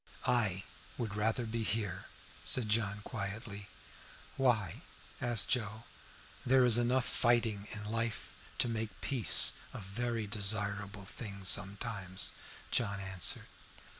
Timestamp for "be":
1.45-1.61